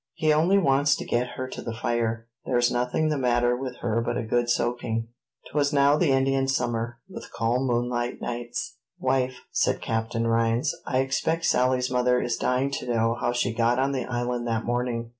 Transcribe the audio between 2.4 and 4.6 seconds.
there's nothing the matter with her but a good